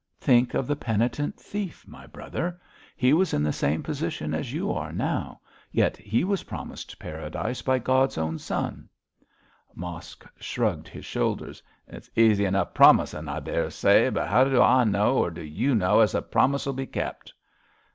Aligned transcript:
'Think 0.19 0.55
of 0.55 0.65
the 0.65 0.75
penitent 0.75 1.39
thief, 1.39 1.87
my 1.87 2.07
brother. 2.07 2.59
He 2.95 3.13
was 3.13 3.35
in 3.35 3.43
the 3.43 3.53
same 3.53 3.83
position 3.83 4.33
as 4.33 4.51
you 4.51 4.63
now 4.93 5.03
are, 5.13 5.39
yet 5.71 5.95
he 5.95 6.23
was 6.23 6.41
promised 6.41 6.97
paradise 6.97 7.61
by 7.61 7.77
God's 7.77 8.17
own 8.17 8.39
Son!' 8.39 8.89
Mosk 9.75 10.25
shrugged 10.39 10.87
his 10.87 11.05
shoulders. 11.05 11.61
'It's 11.87 12.09
easy 12.15 12.45
enough 12.45 12.73
promisin', 12.73 13.29
I 13.29 13.41
daresay; 13.41 14.09
but 14.09 14.27
'ow 14.27 14.45
do 14.45 14.59
I 14.59 14.85
know, 14.85 15.19
or 15.19 15.29
do 15.29 15.43
you 15.43 15.75
know 15.75 15.99
as 15.99 16.13
the 16.13 16.23
promise 16.23 16.65
'ull 16.65 16.73
be 16.73 16.87
kept?' 16.87 17.31